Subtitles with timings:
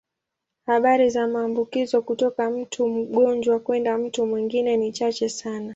[0.65, 5.69] Habari za maambukizo kutoka mtu mgonjwa kwenda mtu mwingine ni chache sana.